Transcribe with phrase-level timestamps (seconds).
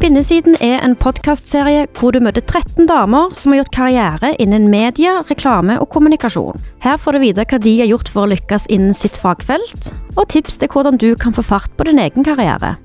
[0.00, 5.18] Kvinnesiden er en podkastserie hvor du møter 13 damer som har gjort karriere innen media,
[5.28, 6.56] reklame og kommunikasjon.
[6.80, 10.30] Her får du vite hva de har gjort for å lykkes innen sitt fagfelt, og
[10.32, 12.78] tips til hvordan du kan få fart på din egen karriere.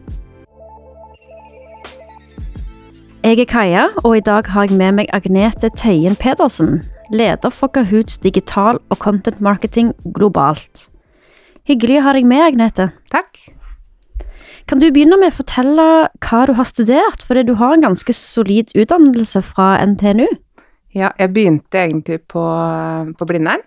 [3.23, 6.81] Jeg er Kaja, og i dag har jeg med meg Agnete Tøyen Pedersen,
[7.15, 10.89] leder for Kahoots digital og content marketing globalt.
[11.63, 12.91] Hyggelig å ha deg med, Agnete.
[13.07, 13.39] Takk.
[14.65, 15.83] Kan du begynne med å fortelle
[16.25, 20.25] hva du har studert, for du har en ganske solid utdannelse fra NTNU?
[20.95, 22.41] Ja, jeg begynte egentlig på,
[23.13, 23.61] på Blindern,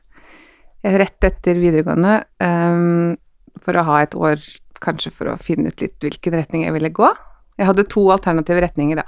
[0.82, 3.14] rett etter videregående, um,
[3.62, 4.42] for å ha et år
[4.82, 7.12] kanskje for å finne ut litt hvilken retning jeg ville gå.
[7.58, 9.06] Jeg hadde to alternative retninger, da.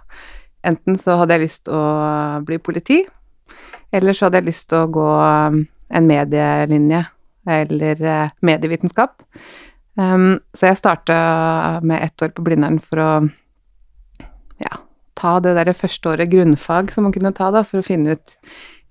[0.66, 3.00] Enten så hadde jeg lyst til å bli politi,
[3.90, 7.02] eller så hadde jeg lyst til å gå en medielinje
[7.50, 9.24] eller eh, medievitenskap.
[10.00, 11.16] Um, så jeg starta
[11.84, 13.10] med ett år på Blindern for å
[14.62, 14.78] ja,
[15.18, 18.36] ta det derre første året grunnfag som man kunne ta, da, for å finne ut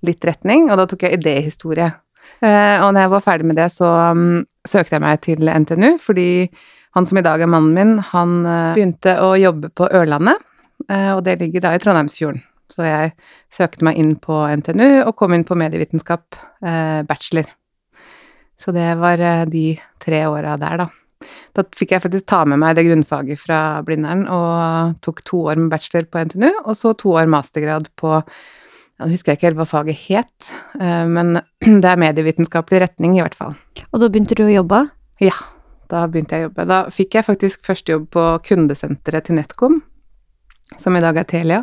[0.06, 1.90] litt retning, og da tok jeg idéhistorie.
[2.40, 5.88] Uh, og når jeg var ferdig med det, så um, søkte jeg meg til NTNU,
[6.00, 6.28] fordi
[6.96, 10.40] han som i dag er mannen min, han uh, begynte å jobbe på Ørlandet,
[10.86, 12.44] uh, og det ligger da i Trondheimsfjorden.
[12.70, 13.10] Så jeg
[13.50, 16.38] søkte meg inn på NTNU og kom inn på medievitenskap
[17.08, 17.48] bachelor.
[18.54, 19.18] Så det var
[19.50, 19.64] de
[19.98, 20.86] tre åra der, da.
[21.56, 25.58] Da fikk jeg faktisk ta med meg det grunnfaget fra Blindern og tok to år
[25.58, 28.20] med bachelor på NTNU, og så to år mastergrad på
[29.00, 31.38] Nå husker jeg ikke helt hva faget het, eh, men
[31.82, 33.54] det er medievitenskapelig retning, i hvert fall.
[33.88, 34.82] Og da begynte du å jobbe?
[35.24, 35.32] Ja,
[35.88, 36.66] da begynte jeg å jobbe.
[36.68, 39.78] Da fikk jeg faktisk først jobb på kundesenteret til NetCom,
[40.76, 41.62] som i dag er Telia.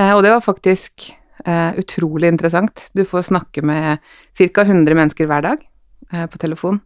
[0.00, 1.10] Eh, og det var faktisk
[1.44, 2.86] uh, utrolig interessant.
[2.96, 4.00] Du får snakke med
[4.40, 4.64] ca.
[4.64, 5.60] 100 mennesker hver dag
[6.30, 6.76] på telefon,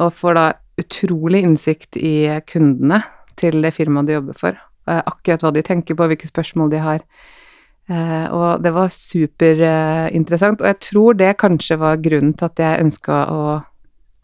[0.00, 0.44] og får da
[0.80, 3.02] utrolig innsikt i kundene
[3.40, 4.58] til det firmaet de jobber for.
[4.90, 7.04] Akkurat hva de tenker på, hvilke spørsmål de har.
[7.90, 12.84] Eh, og det var superinteressant, og jeg tror det kanskje var grunnen til at jeg
[12.84, 13.44] ønska å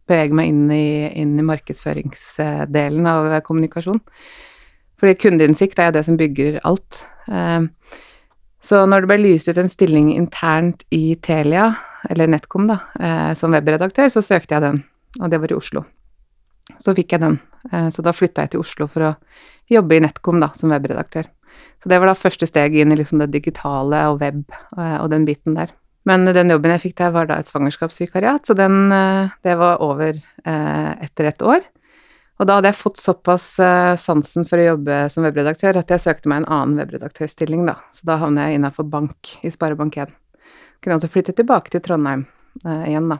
[0.07, 3.99] bevege meg inn i, inn i markedsføringsdelen av kommunikasjon.
[5.01, 7.03] Fordi kundeinnsikt er jo det som bygger alt.
[7.27, 7.67] Eh,
[8.67, 11.73] så når det ble lyst ut en stilling internt i Telia,
[12.11, 14.83] eller NetCom, da, eh, som webredaktør, så søkte jeg den,
[15.19, 15.83] og det var i Oslo.
[16.75, 17.39] Så fikk jeg den.
[17.73, 19.15] Eh, så da flytta jeg til Oslo for å
[19.73, 21.29] jobbe i NetCom da, som webredaktør.
[21.83, 24.43] Så det var da første steg inn i liksom det digitale og web
[24.77, 25.73] eh, og den biten der.
[26.07, 29.83] Men den jobben jeg fikk der, var da et svangerskapsvikariat, så den, eh, det var
[29.83, 31.65] over etter et år.
[32.39, 33.47] Og da hadde jeg fått såpass
[33.99, 37.75] sansen for å jobbe som webredaktør at jeg søkte meg en annen webredaktørstilling, da.
[37.97, 40.13] Så da havnet jeg innafor bank i Sparebank1.
[40.85, 42.23] Kunne altså flytte tilbake til Trondheim
[42.63, 43.19] igjen, da.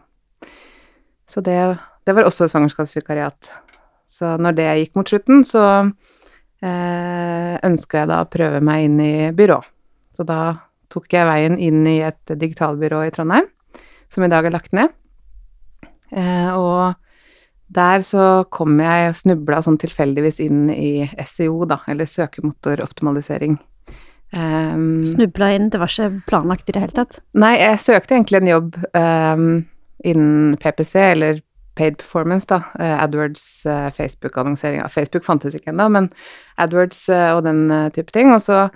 [1.27, 1.59] Så det
[2.07, 3.51] det var også et svangerskapsvikariat.
[4.07, 5.65] Så når det gikk mot slutten, så
[6.63, 9.59] eh, ønska jeg da å prøve meg inn i byrå.
[10.17, 10.41] Så da
[10.93, 13.49] tok jeg veien inn i et digitalbyrå i Trondheim,
[14.13, 14.95] som i dag er lagt ned.
[16.15, 16.95] Eh, og
[17.67, 23.59] der så kom jeg og snubla sånn tilfeldigvis inn i SEO, da, eller søkemotoroptimalisering.
[24.35, 27.21] Um, Snubla inn, det var ikke planlagt i det hele tatt?
[27.39, 29.51] Nei, jeg søkte egentlig en jobb um,
[30.07, 31.43] innen PPC, eller
[31.77, 32.63] paid performance, da.
[32.79, 36.09] Eh, AdWords, eh, Facebook-annonsering Facebook fantes ikke ennå, men
[36.57, 38.33] AdWords eh, og den type ting.
[38.35, 38.67] Og så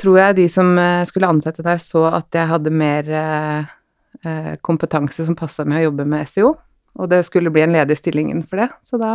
[0.00, 0.74] tror jeg de som
[1.08, 3.06] skulle ansette der, så at jeg hadde mer
[4.64, 6.50] kompetanse som passa med å jobbe med SEO,
[7.00, 8.66] og det skulle bli en ledig stilling innenfor det.
[8.84, 9.14] Så da,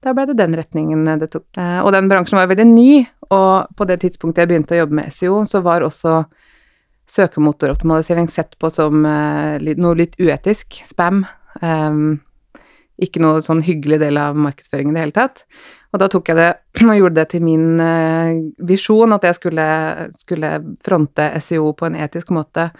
[0.00, 1.44] da ble det den retningen det tok.
[1.84, 2.94] Og den bransjen var veldig ny,
[3.28, 6.22] og på det tidspunktet jeg begynte å jobbe med SEO, så var også
[7.12, 11.26] søkemotoroptimalisering sett på som noe litt uetisk, spam.
[11.60, 12.20] Um,
[13.04, 15.44] ikke noe sånn hyggelig del av markedsføringen i det hele tatt.
[15.90, 16.50] Og da tok jeg det
[16.90, 18.32] og gjorde det til min uh,
[18.66, 19.68] visjon, at jeg skulle,
[20.18, 22.70] skulle, fronte SEO på en etisk måte.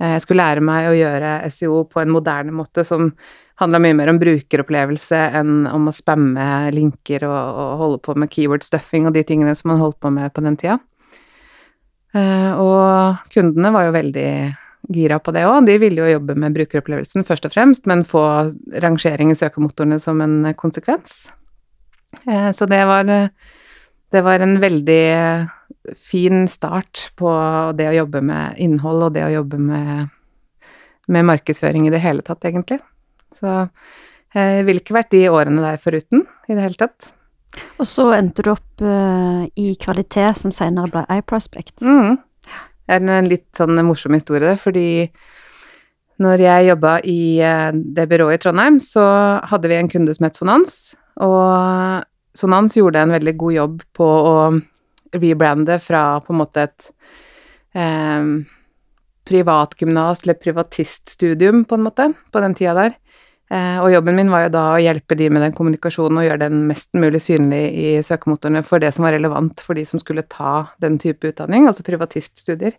[0.00, 3.12] Uh, jeg skulle lære meg å gjøre SEO på en moderne måte som
[3.58, 8.30] handla mye mer om brukeropplevelse enn om å spamme linker og, og, holde på med
[8.30, 10.78] keyword stuffing og de tingene som man holdt på med på den tida.
[12.16, 14.30] Uh, og kundene var jo veldig
[14.94, 15.66] gira på det òg.
[15.66, 18.22] De ville jo jobbe med brukeropplevelsen først og fremst, men få
[18.84, 21.26] rangering i søkemotorene som en konsekvens.
[22.24, 25.04] Eh, så det var, det var en veldig
[25.96, 27.30] fin start på
[27.76, 30.08] det å jobbe med innhold og det å jobbe med,
[31.08, 32.80] med markedsføring i det hele tatt, egentlig.
[33.36, 33.66] Så
[34.36, 37.12] jeg ville ikke vært de årene der foruten i det hele tatt.
[37.80, 41.80] Og så endte du opp uh, i kvalitet, som senere ble iProspect.
[41.80, 42.18] Mm.
[42.88, 44.88] Det er en litt sånn morsom historie, fordi
[46.24, 49.04] når jeg jobba i eh, det byrået i Trondheim, så
[49.46, 50.78] hadde vi en kunde som het Sonans,
[51.22, 52.06] og
[52.38, 54.36] Sonans gjorde en veldig god jobb på å
[55.18, 56.88] rebrande fra på en måte et
[57.76, 58.32] eh,
[59.28, 62.96] privatgymnas eller privatiststudium, på en måte, på den tida der.
[63.48, 66.42] Eh, og jobben min var jo da å hjelpe de med den kommunikasjonen og gjøre
[66.44, 70.26] den mest mulig synlig i søkemotorene for det som var relevant for de som skulle
[70.28, 72.76] ta den type utdanning, altså privatiststudier.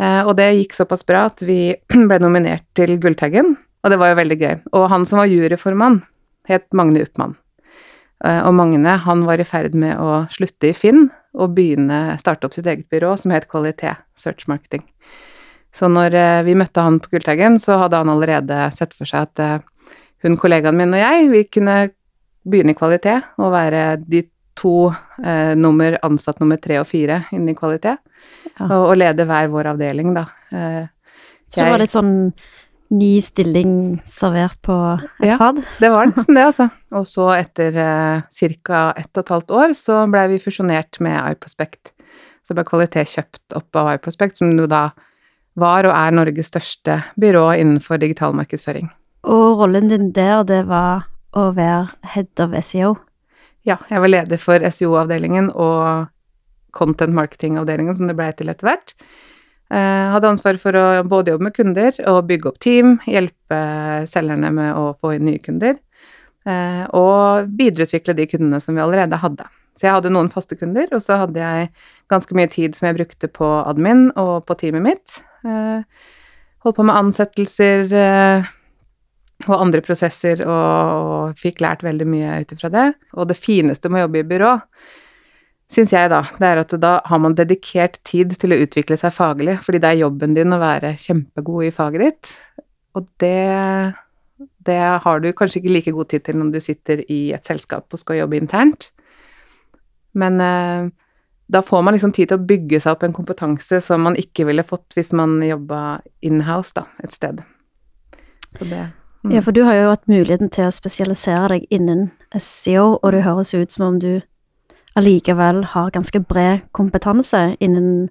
[0.00, 1.74] Eh, og det gikk såpass bra at vi
[2.10, 4.56] ble nominert til Gulltaggen, og det var jo veldig gøy.
[4.76, 6.02] Og han som var juryformann,
[6.50, 7.38] het Magne Uppmann.
[8.24, 12.48] Eh, og Magne, han var i ferd med å slutte i Finn og begynne starte
[12.48, 14.84] opp sitt eget byrå som het Kvalitet Search Marketing.
[15.74, 19.62] Så når vi møtte han på Gullteigen, så hadde han allerede sett for seg at
[20.24, 21.76] hun kollegaen min og jeg, vi kunne
[22.42, 24.24] begynne i kvalitet og være de
[24.60, 24.90] to
[25.24, 28.00] eh, nummer, ansatt nummer tre og fire innen kvalitet.
[28.58, 28.66] Ja.
[28.66, 30.26] Og, og, lede hver vår avdeling, da.
[30.52, 30.82] Eh,
[31.50, 32.14] så det var litt sånn
[32.90, 33.72] ny stilling
[34.06, 34.74] servert på
[35.22, 35.60] et ja, fad?
[35.78, 36.68] det var nesten det, altså.
[36.98, 38.82] Og så etter eh, ca.
[38.98, 41.94] ett og et halvt år så blei vi fusjonert med iProspect.
[42.46, 44.88] Så ble kvalitet kjøpt opp av iProspect, som jo da
[45.58, 48.90] var og er Norges største byrå innenfor digital markedsføring.
[49.28, 52.94] Og rollen din der, det var å være head of SEO?
[53.66, 56.08] Ja, jeg var leder for SEO-avdelingen og
[56.72, 58.94] content marketing-avdelingen, som det ble til etter hvert.
[59.70, 63.60] Jeg eh, hadde ansvar for å både jobbe med kunder og bygge opp team, hjelpe
[64.10, 65.76] selgerne med å få inn nye kunder,
[66.48, 69.46] eh, og videreutvikle de kundene som vi allerede hadde.
[69.78, 71.70] Så jeg hadde noen faste kunder, og så hadde jeg
[72.10, 75.20] ganske mye tid som jeg brukte på admin og på teamet mitt.
[75.44, 76.06] Eh,
[76.64, 77.94] holdt på med ansettelser,
[79.48, 82.88] og andre prosesser, og, og fikk lært veldig mye ut ifra det.
[83.16, 84.50] Og det fineste med å jobbe i byrå,
[85.70, 89.14] syns jeg da, det er at da har man dedikert tid til å utvikle seg
[89.14, 92.32] faglig, fordi det er jobben din å være kjempegod i faget ditt.
[92.98, 93.94] Og det,
[94.66, 97.86] det har du kanskje ikke like god tid til når du sitter i et selskap
[97.86, 98.90] og skal jobbe internt.
[100.18, 100.90] Men eh,
[101.50, 104.46] da får man liksom tid til å bygge seg opp en kompetanse som man ikke
[104.46, 107.42] ville fått hvis man jobba inhouse, da, et sted.
[108.54, 108.86] Så det
[109.24, 109.34] Mm.
[109.34, 113.26] Ja, for du har jo hatt muligheten til å spesialisere deg innen SEO, og det
[113.26, 114.22] høres ut som om du
[114.96, 118.08] allikevel har ganske bred kompetanse innen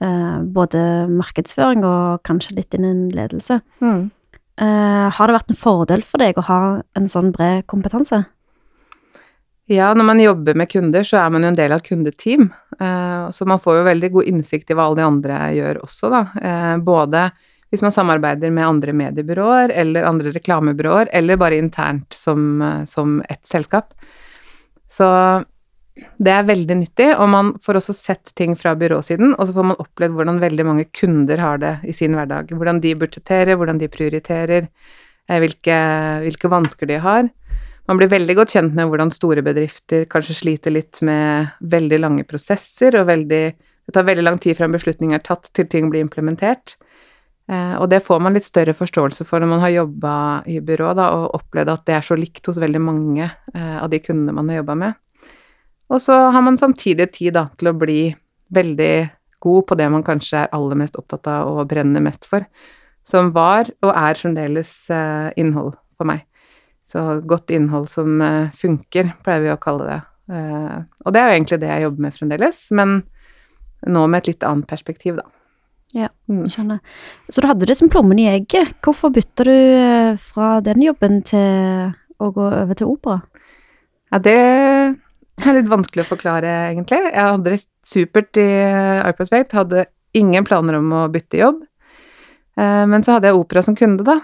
[0.00, 0.80] eh, både
[1.12, 3.60] markedsføring og kanskje litt innen ledelse.
[3.84, 4.08] Mm.
[4.58, 6.60] Eh, har det vært en fordel for deg å ha
[6.96, 8.24] en sånn bred kompetanse?
[9.68, 12.46] Ja, når man jobber med kunder, så er man jo en del av et kundeteam.
[12.80, 16.08] Eh, så man får jo veldig god innsikt i hva alle de andre gjør også,
[16.14, 16.22] da.
[16.40, 17.26] Eh, både
[17.68, 23.44] hvis man samarbeider med andre mediebyråer eller andre reklamebyråer, eller bare internt som, som ett
[23.44, 23.92] selskap.
[24.88, 25.04] Så
[26.16, 29.68] det er veldig nyttig, og man får også sett ting fra byråsiden, og så får
[29.70, 32.54] man opplevd hvordan veldig mange kunder har det i sin hverdag.
[32.54, 34.68] Hvordan de budsjetterer, hvordan de prioriterer,
[35.28, 35.78] eh, hvilke,
[36.24, 37.28] hvilke vansker de har.
[37.88, 42.24] Man blir veldig godt kjent med hvordan store bedrifter kanskje sliter litt med veldig lange
[42.28, 43.44] prosesser, og veldig,
[43.88, 46.76] det tar veldig lang tid fra en beslutning er tatt til ting blir implementert.
[47.48, 50.14] Eh, og det får man litt større forståelse for når man har jobba
[50.52, 53.88] i byrå da, og opplevd at det er så likt hos veldig mange eh, av
[53.88, 54.98] de kundene man har jobba med.
[55.88, 58.02] Og så har man samtidig tid da, til å bli
[58.52, 58.94] veldig
[59.40, 62.44] god på det man kanskje er aller mest opptatt av og brenner mest for,
[63.06, 66.26] som var og er fremdeles eh, innhold for meg.
[66.88, 68.22] Så godt innhold som
[68.56, 69.98] funker, pleier vi å kalle det.
[71.04, 72.94] og det er jo egentlig det jeg jobber med fremdeles, men
[73.86, 75.26] nå med et litt annet perspektiv, da.
[75.96, 76.44] Ja, mm.
[76.52, 76.80] skjønner.
[77.32, 78.74] Så du hadde det som plommen i egget.
[78.84, 83.22] Hvorfor bytta du eh, fra den jobben til å gå over til opera?
[84.12, 87.00] Ja, det er litt vanskelig å forklare, egentlig.
[87.08, 88.48] Jeg hadde det supert i
[89.08, 91.62] iProspect, hadde ingen planer om å bytte jobb.
[92.58, 94.20] Eh, men så hadde jeg opera som kunde, da.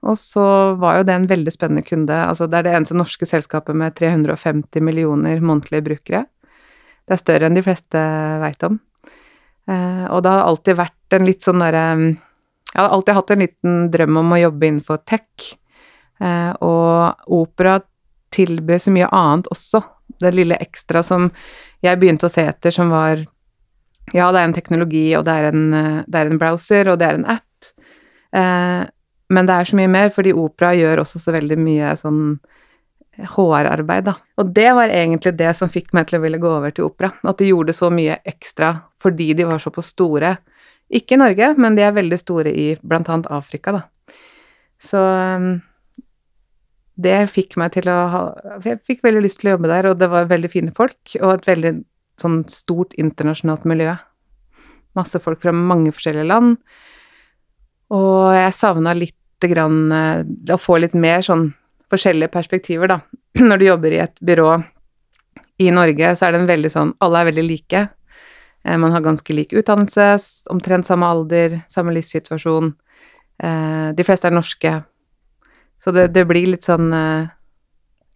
[0.00, 0.44] Og så
[0.80, 2.16] var jo det en veldig spennende kunde.
[2.24, 6.22] Altså, det er det eneste norske selskapet med 350 millioner månedlige brukere.
[7.04, 8.00] Det er større enn de fleste
[8.40, 8.78] veit om.
[9.68, 13.42] Eh, og det har alltid vært en litt sånn derre Jeg har alltid hatt en
[13.42, 15.50] liten drøm om å jobbe innenfor tech,
[16.22, 17.80] eh, og opera
[18.30, 19.82] tilbyr så mye annet også.
[20.22, 21.28] Det lille ekstra som
[21.82, 23.26] jeg begynte å se etter, som var
[24.14, 25.66] Ja, det er en teknologi, og det er en,
[26.06, 27.68] det er en browser, og det er en app.
[28.34, 28.86] Eh,
[29.30, 32.22] men det er så mye mer, fordi opera gjør også så veldig mye sånn
[33.20, 34.14] HR-arbeid, da.
[34.40, 37.12] Og det var egentlig det som fikk meg til å ville gå over til opera.
[37.26, 40.36] At de gjorde så mye ekstra fordi de var såpass store.
[40.92, 44.14] Ikke i Norge, men de er veldig store i blant annet Afrika, da.
[44.80, 45.52] Så um,
[47.00, 48.20] det fikk meg til å ha
[48.64, 51.34] Jeg fikk veldig lyst til å jobbe der, og det var veldig fine folk, og
[51.36, 51.74] et veldig
[52.20, 53.94] sånn stort internasjonalt miljø.
[54.98, 56.58] Masse folk fra mange forskjellige land.
[57.94, 61.50] Og jeg savna lite grann eh, Å få litt mer sånn
[61.90, 63.00] forskjellige perspektiver, da.
[63.48, 64.52] Når du jobber i et byrå
[65.60, 67.82] i Norge så er det en veldig sånn Alle er veldig like.
[68.64, 70.12] Eh, man har ganske lik utdannelse,
[70.52, 72.72] omtrent samme alder, samme livssituasjon.
[73.42, 74.76] Eh, de fleste er norske.
[75.80, 76.90] Så det, det blir litt sånn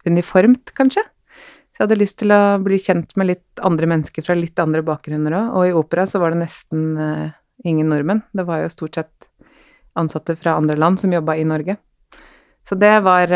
[0.04, 1.00] uniformt, kanskje.
[1.00, 4.83] Så jeg hadde lyst til å bli kjent med litt andre mennesker fra litt andre
[4.85, 5.47] bakgrunner òg.
[5.57, 7.33] Og i opera så var det nesten
[7.64, 8.21] ingen nordmenn.
[8.37, 9.31] Det var jo stort sett
[9.99, 11.77] ansatte fra andre land som jobba i Norge.
[12.67, 13.31] Så det var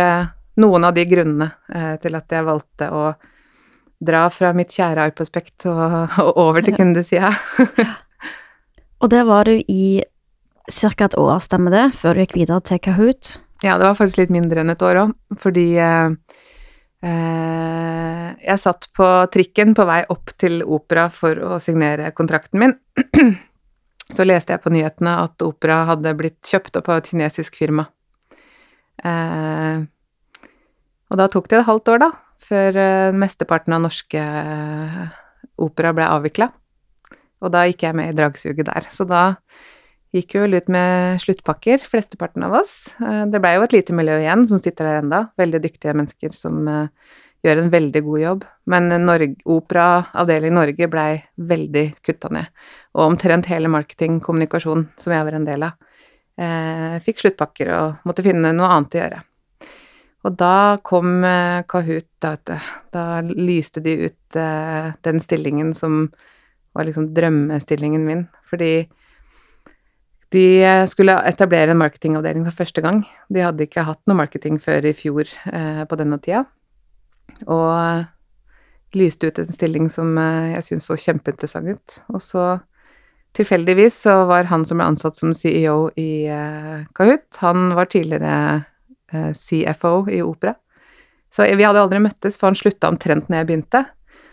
[0.59, 1.51] noen av de grunnene
[2.03, 3.03] til at jeg valgte å
[3.99, 7.33] dra fra mitt kjære iProspect og, og over til kundesida.
[9.03, 10.05] og det var du i
[10.69, 10.93] ca.
[11.05, 13.35] et år, stemmer det, før du gikk videre til Kahoot?
[13.65, 16.13] Ja, det var faktisk litt mindre enn et år òg, fordi eh,
[17.03, 22.77] eh, jeg satt på trikken på vei opp til opera for å signere kontrakten min.
[24.09, 27.85] Så leste jeg på nyhetene at opera hadde blitt kjøpt opp av et kinesisk firma.
[29.05, 29.85] Eh,
[31.09, 32.11] og da tok det et halvt år, da,
[32.49, 35.07] før uh, mesteparten av norske uh,
[35.65, 36.51] opera ble avvikla.
[37.45, 38.89] Og da gikk jeg med i dragsuget der.
[38.93, 39.23] Så da
[40.15, 42.75] gikk vi vel ut med sluttpakker, flesteparten av oss.
[43.01, 46.37] Uh, det blei jo et lite miljø igjen som sitter der enda, veldig dyktige mennesker
[46.37, 46.69] som
[47.47, 48.45] gjør en veldig god jobb.
[48.73, 52.51] Men Norge, Operaavdeling Norge blei veldig kutta ned.
[52.99, 55.79] Og omtrent hele marketing, kommunikasjon, som jeg var en del av,
[57.03, 59.23] fikk sluttpakker og måtte finne noe annet å gjøre.
[60.27, 62.71] Og da kom eh, Kahoot, da, vet du.
[62.95, 66.09] Da lyste de ut eh, den stillingen som
[66.77, 68.25] var liksom drømmestillingen min.
[68.51, 68.73] Fordi
[70.35, 73.05] de eh, skulle etablere en marketingavdeling for første gang.
[73.33, 76.45] De hadde ikke hatt noe marketing før i fjor eh, på denne tida.
[77.47, 82.01] Og lyste ut en stilling som eh, jeg syntes så kjempeinteressant ut.
[82.15, 82.47] Og så
[83.37, 88.65] tilfeldigvis så var han som ble ansatt som CEO i eh, Kahoot, han var tidligere
[89.13, 90.55] Eh, CFO i opera.
[91.31, 93.85] Så vi hadde aldri møttes, for han slutta omtrent når jeg begynte.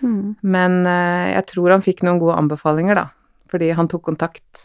[0.03, 0.35] Mm.
[0.43, 3.05] Men jeg tror han fikk noen gode anbefalinger, da.
[3.51, 4.61] Fordi han tok kontakt.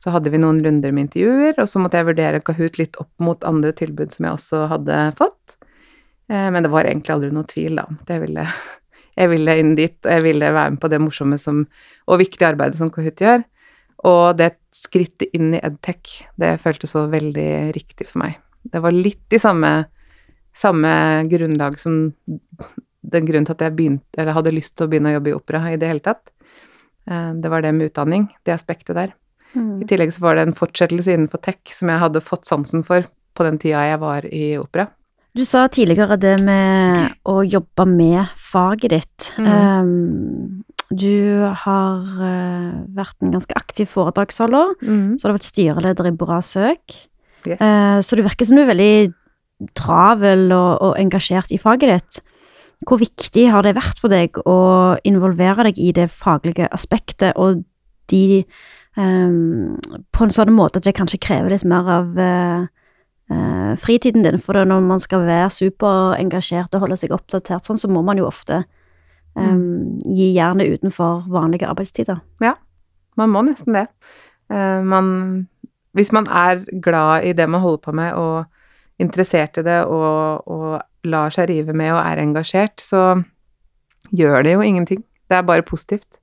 [0.00, 3.12] Så hadde vi noen runder med intervjuer, og så måtte jeg vurdere Kahoot litt opp
[3.20, 5.58] mot andre tilbud som jeg også hadde fått.
[6.30, 7.84] Men det var egentlig aldri noe tvil, da.
[8.06, 8.44] Jeg ville,
[9.20, 11.64] jeg ville inn dit, og jeg ville være med på det morsomme som,
[12.06, 13.42] og viktige arbeidet som Kahoot gjør.
[14.08, 18.38] Og det skrittet inn i edtech, det føltes så veldig riktig for meg.
[18.62, 19.72] Det var litt i samme,
[20.56, 20.92] samme
[21.30, 22.12] grunnlag som
[23.00, 25.36] den grunnen til at jeg begynte, eller hadde lyst til å begynne å jobbe i
[25.36, 26.32] opera i det hele tatt.
[27.08, 29.14] Eh, det var det med utdanning, det aspektet der.
[29.54, 29.80] Mm.
[29.82, 33.08] I tillegg så var det en fortsettelse innenfor tech som jeg hadde fått sansen for
[33.34, 34.90] på den tida jeg var i opera.
[35.36, 39.28] Du sa tidligere det med å jobbe med faget ditt.
[39.38, 39.46] Mm.
[39.46, 45.14] Um, du har uh, vært en ganske aktiv foredragsholder, mm.
[45.14, 46.96] så har du vært styreleder i Bra Søk.
[47.46, 47.62] Yes.
[47.62, 52.20] Uh, så det virker som du er veldig travel og, og, engasjert i faget ditt.
[52.88, 54.58] Hvor viktig har det vært for deg å
[55.06, 57.62] involvere deg i det faglige aspektet, og
[58.10, 58.42] de
[58.98, 59.76] um,
[60.10, 62.64] På en sånn måte at det kanskje krever litt mer av uh,
[63.32, 67.90] uh, fritiden din, for når man skal være superengasjert og holde seg oppdatert sånn, så
[67.90, 68.64] må man jo ofte
[69.38, 72.20] um, gi jernet utenfor vanlige arbeidstider.
[72.44, 72.56] Ja,
[73.20, 73.88] man må nesten det.
[74.50, 75.08] man
[75.96, 78.44] hvis man er glad i det man holder på med, og
[79.02, 83.22] interessert i det, og, og lar seg rive med og er engasjert, så
[84.14, 85.02] gjør det jo ingenting.
[85.30, 86.20] Det er bare positivt.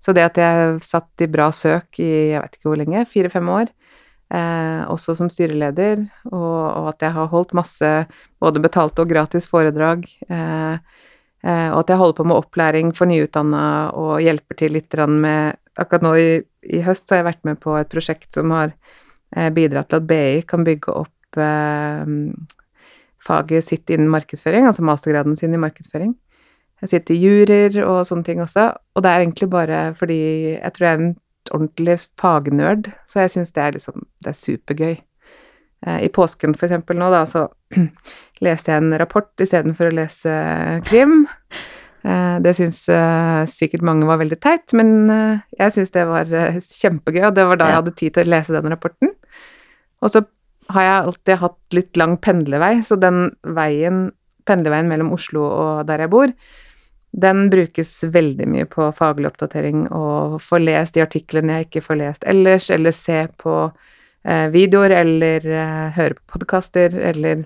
[0.00, 3.48] Så det at jeg satt i bra søk i jeg vet ikke hvor lenge, fire-fem
[3.52, 3.72] år,
[4.34, 7.90] eh, også som styreleder, og, og, at jeg har holdt masse
[8.42, 10.76] både betalte og gratis foredrag, eh,
[11.44, 13.64] eh, og at jeg holder på med opplæring for nyutdanna
[13.98, 16.30] og hjelper til litt med Akkurat nå i,
[16.76, 18.72] i høst så har jeg vært med på et prosjekt som har
[19.54, 22.10] bidratt til at BI kan bygge opp eh,
[23.24, 26.14] faget sitt innen markedsføring, altså mastergraden sin i markedsføring.
[26.80, 30.20] Jeg sitter i juryer og sånne ting også, og det er egentlig bare fordi
[30.56, 31.12] jeg tror jeg er en
[31.54, 34.96] ordentlig fagnerd, så jeg syns det er liksom Det er supergøy.
[35.86, 37.46] Eh, I påsken for eksempel nå, da, så
[38.44, 40.34] leste jeg en rapport istedenfor å lese
[40.88, 41.24] krim.
[42.00, 42.78] Det syns
[43.52, 45.10] sikkert mange var veldig teit, men
[45.52, 48.54] jeg syns det var kjempegøy, og det var da jeg hadde tid til å lese
[48.56, 49.10] den rapporten.
[50.00, 50.22] Og så
[50.72, 54.06] har jeg alltid hatt litt lang pendlevei, så den veien,
[54.48, 56.32] pendleveien mellom Oslo og der jeg bor,
[57.10, 61.98] den brukes veldig mye på faglig oppdatering og få lest de artiklene jeg ikke får
[61.98, 63.54] lest ellers, eller se på
[64.24, 67.42] eh, videoer, eller eh, høre på podkaster, eller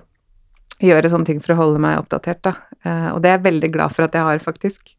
[0.85, 2.55] gjøre sånne ting for å holde meg oppdatert, da.
[2.85, 4.95] Eh, og det er jeg veldig glad for at jeg har, faktisk.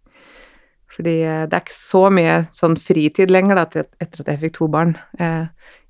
[0.96, 4.58] Fordi eh, det er ikke så mye sånn fritid lenger, da, etter at jeg fikk
[4.58, 4.96] to barn.
[5.20, 5.46] Eh,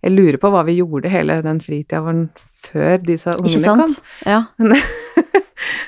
[0.05, 2.25] jeg lurer på hva vi gjorde hele den fritida vår
[2.65, 3.85] før disse ungene kom.
[3.85, 4.03] Ikke sant?
[4.27, 4.43] Ja.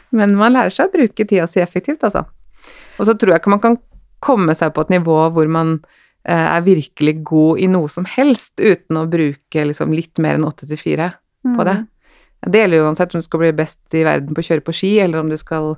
[0.08, 2.22] Men, men man lærer seg å bruke tida si effektivt, altså.
[2.98, 3.78] Og så tror jeg ikke man kan
[4.24, 5.76] komme seg på et nivå hvor man
[6.28, 10.48] eh, er virkelig god i noe som helst uten å bruke liksom litt mer enn
[10.48, 11.12] åtte til fire
[11.46, 11.78] på det.
[11.84, 11.88] Mm.
[12.52, 14.74] Det gjelder jo uansett om du skal bli best i verden på å kjøre på
[14.76, 15.72] ski, eller om du skal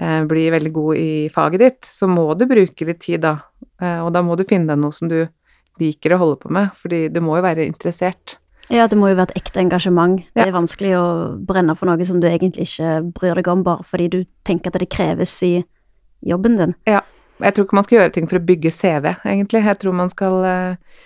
[0.00, 3.36] eh, bli veldig god i faget ditt, så må du bruke litt tid, da.
[3.82, 5.20] Eh, og da må du finne deg noe som du
[5.80, 8.38] liker å holde på med, fordi du må jo være interessert.
[8.70, 10.20] Ja, det må jo være et ekte engasjement.
[10.34, 10.46] Det Ja.
[10.46, 11.06] er vanskelig å
[11.46, 14.78] brenne for noe som du egentlig ikke bryr deg om, bare fordi du tenker at
[14.78, 15.64] det kreves i
[16.22, 16.74] jobben din.
[16.88, 17.00] Ja.
[17.40, 19.62] Jeg tror ikke man skal gjøre ting for å bygge CV, egentlig.
[19.64, 20.98] Jeg tror man skal eh,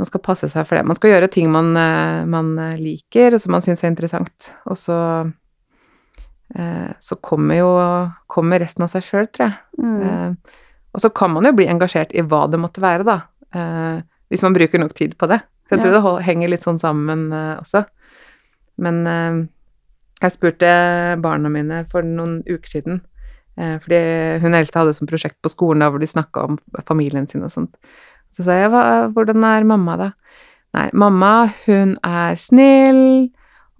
[0.00, 0.86] man skal passe seg for det.
[0.88, 4.52] Man skal gjøre ting man, eh, man eh, liker, og som man syns er interessant.
[4.66, 4.98] Og så
[7.00, 7.68] så kommer jo
[8.28, 9.54] kommer resten av seg sjøl, tror jeg.
[9.80, 10.34] Mm.
[10.92, 13.14] Og så kan man jo bli engasjert i hva det måtte være, da.
[14.28, 15.38] Hvis man bruker nok tid på det.
[15.64, 16.02] Så jeg tror Ja.
[16.02, 17.86] det henger litt sånn sammen også.
[18.76, 19.00] Men
[20.20, 20.74] jeg spurte
[21.24, 23.00] barna mine for noen uker siden,
[23.54, 23.98] fordi
[24.40, 27.52] hun eldste hadde et prosjekt på skolen da hvor de snakka om familien sin og
[27.52, 27.74] sånt.
[28.32, 30.10] Så sa jeg hvordan er mamma, da?
[30.72, 33.28] Nei, mamma, hun er snill,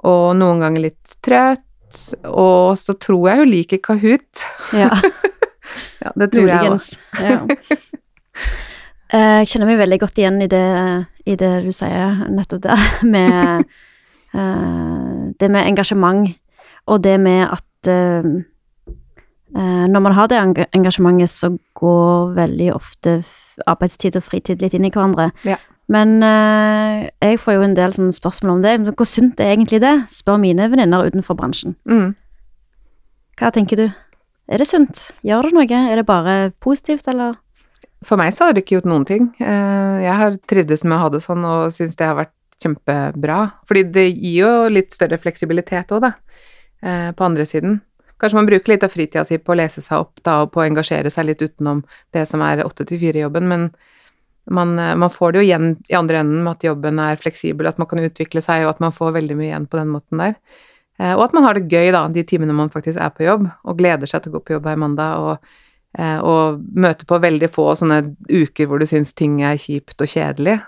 [0.05, 1.65] og noen ganger litt trøtt,
[2.29, 4.45] og så tror jeg hun liker Kahoot.
[4.77, 4.91] Ja,
[6.03, 6.87] Ja, det tror jeg òg.
[7.23, 7.39] Ja.
[9.13, 10.65] Eh, Jeg kjenner meg veldig godt igjen i det,
[11.29, 13.67] i det du sier nettopp der, med
[14.35, 16.33] eh, det med engasjement,
[16.89, 18.41] og det med at eh, eh,
[19.53, 20.39] når man har det
[20.73, 23.19] engasjementet, så går veldig ofte
[23.69, 25.31] arbeidstid og fritid litt inn i hverandre.
[25.45, 25.59] Ja.
[25.93, 28.77] Men eh, jeg får jo en del spørsmål om det.
[28.97, 29.95] Hvor sunt er egentlig det?
[30.13, 31.77] Spør mine venninner utenfor bransjen.
[31.85, 32.15] Mm.
[33.41, 33.87] Hva tenker du?
[34.53, 35.11] Er det sunt?
[35.27, 35.81] Gjør det noe?
[35.93, 37.37] Er det bare positivt, eller?
[38.07, 39.29] For meg så har det ikke gjort noen ting.
[39.41, 43.39] Eh, Jeg har trivdes med å ha det sånn og syns det har vært kjempebra.
[43.69, 46.13] Fordi det gir jo litt større fleksibilitet òg, da,
[46.83, 47.81] eh, på andre siden.
[48.23, 50.63] Kanskje man bruker litt av fritida si på å lese seg opp da, og på
[50.63, 51.83] å engasjere seg litt utenom
[52.15, 53.65] det som er åtte til fire-jobben, men
[54.51, 57.67] man, eh, man får det jo igjen i andre enden med at jobben er fleksibel,
[57.67, 60.23] at man kan utvikle seg, og at man får veldig mye igjen på den måten
[60.23, 60.37] der.
[60.99, 63.49] Eh, Og at man har det gøy, da, de timene man faktisk er på jobb,
[63.65, 65.39] og gleder seg til å gå på jobb hver mandag, og,
[65.99, 70.07] eh, og møte på veldig få sånne uker hvor du syns ting er kjipt og
[70.09, 70.61] kjedelig.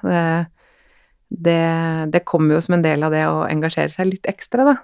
[1.35, 4.77] Det, det, kommer jo som en del av det å engasjere seg litt ekstra, da.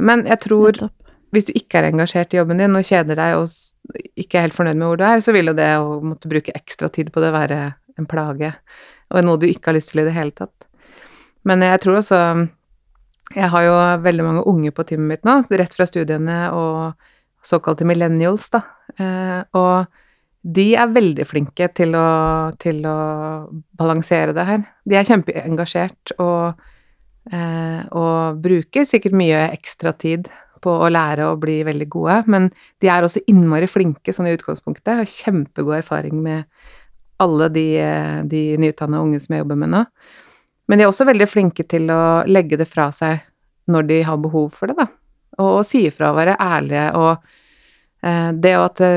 [0.00, 0.88] Men jeg tror.
[1.34, 4.56] Hvis du ikke er engasjert i jobben din og kjeder deg og ikke er helt
[4.56, 7.22] fornøyd med hvor du er, så vil jo det å måtte bruke ekstra tid på
[7.24, 7.60] det være
[7.96, 8.52] en plage,
[9.10, 10.66] og noe du ikke har lyst til i det hele tatt.
[11.46, 12.20] Men jeg tror også
[13.34, 16.92] Jeg har jo veldig mange unge på teamet mitt nå, rett fra studiene og
[17.42, 18.60] såkalte millennials, da.
[19.02, 19.86] Eh, og
[20.46, 22.06] de er veldig flinke til å,
[22.62, 22.98] til å
[23.74, 24.62] balansere det her.
[24.86, 26.62] De er kjempeengasjert og,
[27.34, 30.30] eh, og bruker sikkert mye ekstra tid
[30.66, 32.50] på å lære å bli veldig gode, men
[32.82, 34.98] de er også innmari flinke sånn i utgangspunktet.
[35.00, 36.44] Har kjempegod erfaring med
[37.22, 39.84] alle de, eh, de nyutdanna unge som jeg jobber med nå.
[40.66, 43.22] Men de er også veldig flinke til å legge det fra seg
[43.70, 44.88] når de har behov for det, da.
[45.38, 47.12] Og, og si ifra og være ærlige og
[48.02, 48.92] eh, det at det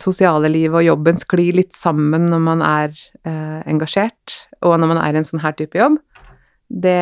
[0.00, 2.94] sosiale livet og jobben sklir litt sammen når man er
[3.26, 5.98] eh, engasjert, og når man er i en sånn her type jobb,
[6.70, 7.00] det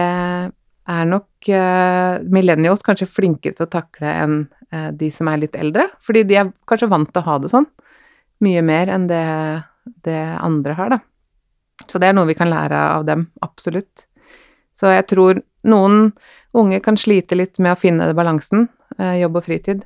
[0.88, 4.38] er nok uh, millennials kanskje flinkere til å takle enn
[4.72, 7.52] uh, de som er litt eldre, fordi de er kanskje vant til å ha det
[7.52, 7.68] sånn.
[8.44, 9.26] Mye mer enn det,
[10.06, 11.00] det andre har, da.
[11.88, 14.08] Så det er noe vi kan lære av dem, absolutt.
[14.78, 16.10] Så jeg tror noen
[16.56, 19.84] unge kan slite litt med å finne balansen, uh, jobb og fritid.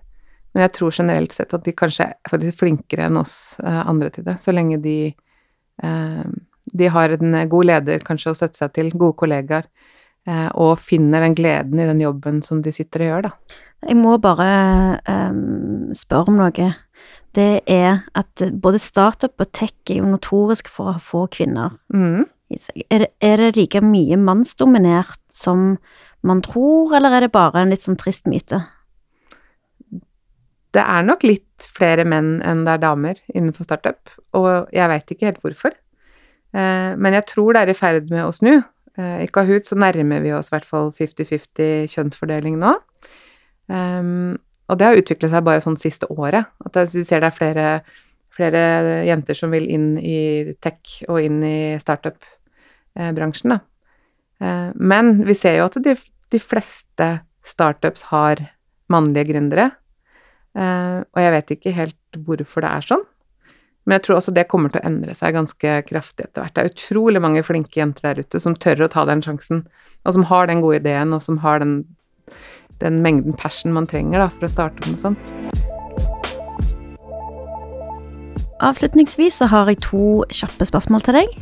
[0.53, 4.35] Men jeg tror generelt sett at de kanskje er flinkere enn oss andre til det,
[4.37, 5.15] så lenge de,
[5.81, 9.65] de har en god leder kanskje å støtte seg til, gode kollegaer,
[10.54, 13.30] og finner den gleden i den jobben som de sitter og gjør, da.
[13.88, 16.68] Jeg må bare um, spørre om noe.
[17.35, 21.74] Det er at både startup og tech er jo notorisk for å ha få kvinner
[21.92, 22.26] Mm.
[22.52, 22.85] i seg.
[22.90, 25.78] Er det, er det like mye mannsdominert som
[26.22, 28.61] man tror, eller er det bare en litt sånn trist myte?
[30.72, 35.11] Det er nok litt flere menn enn det er damer innenfor startup, og jeg veit
[35.12, 35.74] ikke helt hvorfor.
[36.54, 38.62] Eh, Men jeg tror det er i ferd med å snu.
[38.98, 42.76] Eh, I Kahoot så nærmer vi oss i hvert fall 50-50 kjønnsfordeling nå.
[43.72, 46.48] Um, og det har utviklet seg bare sånn siste året.
[46.66, 47.66] At vi ser det er flere,
[48.33, 48.62] flere
[49.09, 53.61] jenter som vil inn i tech og inn i startup-bransjen, da.
[54.42, 55.96] Eh, Men vi ser jo at de,
[56.33, 57.12] de fleste
[57.46, 58.44] startups har
[58.92, 59.70] mannlige gründere.
[60.57, 63.05] Eh, og jeg vet ikke helt hvorfor det er sånn.
[63.85, 66.55] Men jeg tror også det kommer til å endre seg ganske kraftig etter hvert.
[66.55, 69.64] Det er utrolig mange flinke jenter der ute som tør å ta den sjansen,
[70.07, 71.81] og som har den gode ideen, og som har den,
[72.83, 75.33] den mengden passion man trenger da, for å starte med noe sånt.
[78.62, 81.33] Avslutningsvis så har jeg to kjappe spørsmål til deg.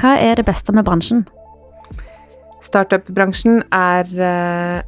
[0.00, 1.22] Hva er det beste med bransjen?
[2.66, 4.80] Startup-bransjen er eh,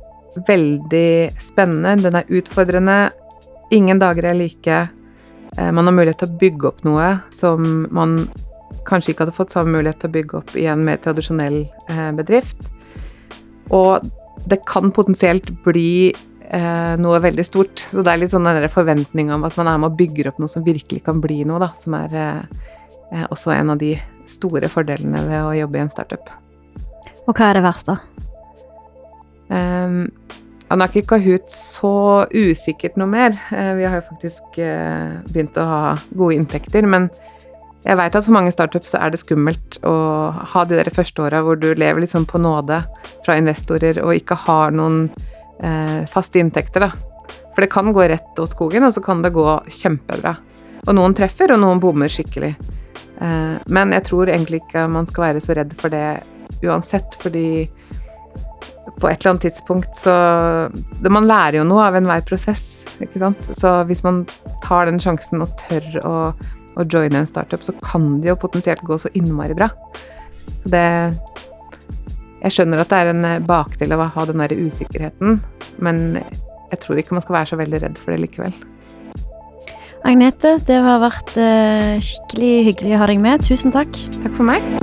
[0.49, 1.95] veldig spennende.
[2.03, 2.99] Den er utfordrende.
[3.71, 4.81] Ingen dager er like.
[5.59, 8.25] Eh, man har mulighet til å bygge opp noe som man
[8.89, 12.11] kanskje ikke hadde fått samme mulighet til å bygge opp i en mer tradisjonell eh,
[12.19, 12.69] bedrift.
[13.73, 14.05] Og
[14.49, 17.85] det kan potensielt bli eh, noe veldig stort.
[17.91, 20.41] Så det er litt sånn den forventning om at man er med og bygger opp
[20.43, 21.71] noe som virkelig kan bli noe, da.
[21.79, 23.95] Som er eh, også en av de
[24.31, 26.33] store fordelene ved å jobbe i en startup.
[27.27, 27.97] Og hva er det verste?
[29.53, 30.07] Um,
[30.71, 31.93] nå er ikke Kahoot så
[32.33, 33.37] usikkert noe mer.
[33.53, 35.83] Uh, vi har jo faktisk uh, begynt å ha
[36.17, 36.87] gode inntekter.
[36.89, 37.11] Men
[37.83, 39.95] jeg veit at for mange startups så er det skummelt å
[40.55, 42.79] ha de der første åra hvor du lever sånn på nåde
[43.27, 45.09] fra investorer og ikke har noen
[45.61, 47.41] uh, faste inntekter, da.
[47.53, 50.37] For det kan gå rett åt skogen, og så kan det gå kjempebra.
[50.87, 52.55] Og noen treffer, og noen bommer skikkelig.
[53.71, 56.17] Men jeg tror egentlig ikke man skal være så redd for det
[56.65, 57.69] uansett, fordi
[58.99, 60.15] på et eller annet tidspunkt så
[61.07, 63.51] Man lærer jo noe av enhver prosess, ikke sant.
[63.59, 64.23] Så hvis man
[64.65, 66.17] tar den sjansen og tør å,
[66.77, 69.71] å joine en startup, så kan det jo potensielt gå så innmari bra.
[70.63, 70.87] Så det
[72.43, 75.39] Jeg skjønner at det er en bakdel av å ha den der usikkerheten,
[75.79, 76.19] men
[76.73, 78.55] jeg tror ikke man skal være så veldig redd for det likevel.
[80.03, 83.47] Agnete, det har vært eh, skikkelig hyggelig å ha deg med.
[83.47, 83.95] Tusen takk.
[84.19, 84.82] Takk for meg.